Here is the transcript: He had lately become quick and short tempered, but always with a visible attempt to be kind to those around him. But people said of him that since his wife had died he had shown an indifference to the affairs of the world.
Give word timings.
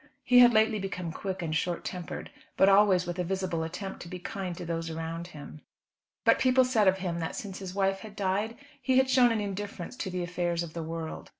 He 0.23 0.39
had 0.39 0.51
lately 0.51 0.79
become 0.79 1.11
quick 1.11 1.43
and 1.43 1.55
short 1.55 1.85
tempered, 1.85 2.31
but 2.57 2.67
always 2.67 3.05
with 3.05 3.19
a 3.19 3.23
visible 3.23 3.61
attempt 3.61 3.99
to 4.01 4.07
be 4.07 4.17
kind 4.17 4.57
to 4.57 4.65
those 4.65 4.89
around 4.89 5.27
him. 5.27 5.61
But 6.25 6.39
people 6.39 6.65
said 6.65 6.87
of 6.87 6.97
him 6.97 7.19
that 7.19 7.35
since 7.35 7.59
his 7.59 7.75
wife 7.75 7.99
had 7.99 8.15
died 8.15 8.57
he 8.81 8.97
had 8.97 9.11
shown 9.11 9.31
an 9.31 9.39
indifference 9.41 9.95
to 9.97 10.09
the 10.09 10.23
affairs 10.23 10.63
of 10.63 10.73
the 10.73 10.81
world. 10.81 11.29